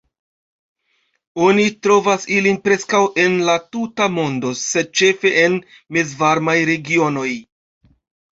[1.47, 5.59] Oni trovas ilin preskaŭ en la tuta mondo, sed ĉefe en
[5.99, 7.29] mezvarmaj regionoj.